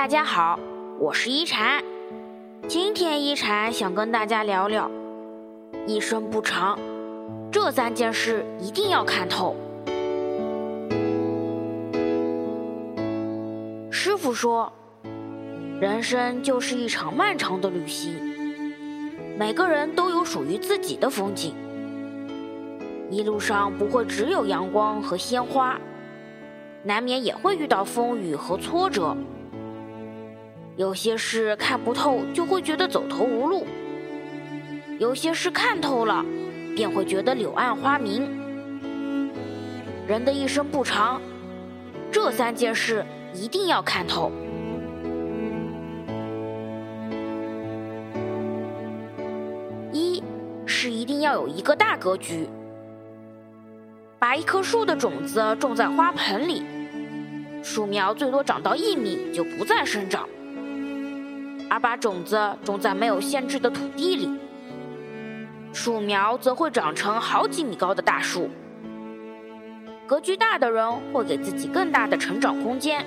[0.00, 0.58] 大家好，
[0.98, 1.84] 我是一禅。
[2.66, 4.90] 今天一禅想跟大家聊聊，
[5.86, 6.78] 一生不长，
[7.52, 9.54] 这三件事一定要看透。
[13.90, 14.72] 师傅说，
[15.78, 18.14] 人生就是一场漫长的旅行，
[19.36, 21.54] 每个人都有属于自己的风景，
[23.10, 25.78] 一路上不会只有阳光和鲜花。
[26.84, 29.14] 难免也会遇到风雨和挫折，
[30.80, 33.66] 有些事看不透就会觉得走投无路，
[34.98, 36.24] 有些事看透了
[36.74, 38.22] 便会觉得柳暗花明。
[40.08, 41.20] 人的一生不长，
[42.10, 43.04] 这三件事
[43.34, 44.32] 一定要看透。
[49.92, 50.22] 一
[50.64, 52.48] 是一定要有一个大格局。
[54.18, 56.62] 把一棵树的种子种在花盆里，
[57.62, 60.24] 树苗最多长到一米就不再生长；
[61.70, 64.28] 而把种子种在没有限制的土地里，
[65.72, 68.50] 树苗则会长成好几米高的大树。
[70.06, 73.06] 格局大的人会给自己更大的成长空间，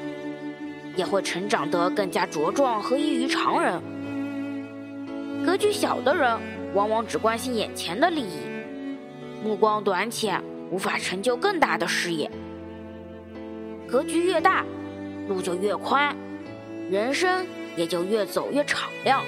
[0.96, 3.80] 也会成长得更加茁壮和异于常人。
[5.46, 6.40] 格局小的人
[6.74, 8.40] 往往只关心眼前的利益，
[9.44, 10.42] 目光短浅。
[10.72, 12.32] 无法成就更大的事业。
[13.88, 14.66] 格局越大，
[15.28, 16.16] 路就越宽，
[16.90, 17.46] 人生
[17.76, 19.22] 也就越走越敞亮。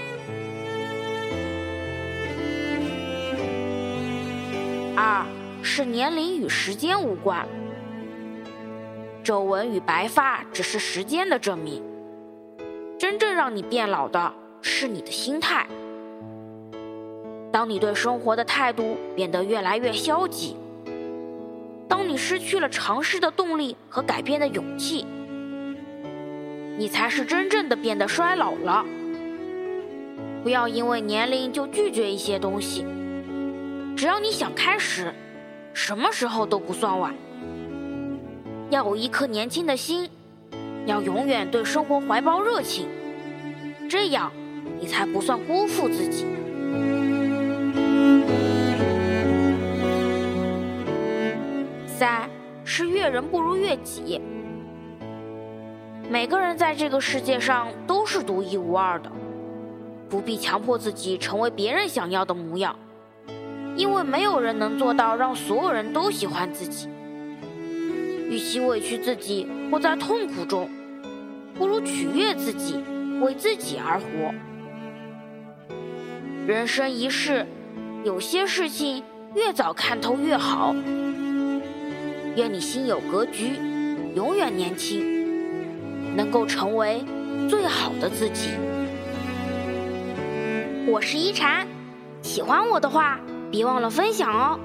[4.95, 5.25] 二
[5.61, 7.45] 是年龄与时间无关，
[9.23, 11.83] 皱纹与白发只是时间的证明，
[12.97, 15.67] 真正让你变老的是你的心态。
[17.51, 20.55] 当你对生活的态度变得越来越消极。
[21.87, 25.05] 当你失去了尝试的动力和改变的勇气，
[26.77, 28.85] 你才是真正的变得衰老了。
[30.43, 32.85] 不要因为年龄就拒绝一些东西，
[33.95, 35.13] 只要你想开始，
[35.73, 37.15] 什么时候都不算晚。
[38.69, 40.09] 要有一颗年轻的心，
[40.85, 42.87] 要永远对生活怀抱热情，
[43.89, 44.31] 这样
[44.79, 46.25] 你才不算辜负自己。
[51.87, 52.29] 三
[52.63, 54.21] 是悦人不如悦己。
[56.07, 59.11] 每个人在这个世界上都是独一无二的，
[60.07, 62.75] 不必强迫自己成为别人想要的模样，
[63.75, 66.87] 因为没有人能做到让所有人都喜欢自己。
[68.29, 70.69] 与其委屈自己活在痛苦中，
[71.55, 72.83] 不如取悦自己，
[73.21, 74.33] 为自己而活。
[76.45, 77.47] 人生一世，
[78.03, 80.75] 有些事情越早看透越好。
[82.35, 83.59] 愿你心有格局，
[84.15, 85.14] 永远年轻，
[86.15, 87.03] 能够成为
[87.49, 88.49] 最好的自己。
[90.87, 91.67] 我是一禅，
[92.21, 93.19] 喜欢我的话，
[93.51, 94.59] 别忘了分享哦。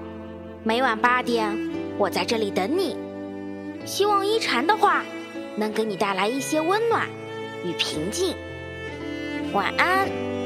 [0.62, 2.96] 每晚八点，我在这里等你。
[3.86, 5.02] 希望一禅的话
[5.56, 7.08] 能给你带来一些温暖
[7.64, 8.36] 与平静。
[9.52, 10.39] 晚安。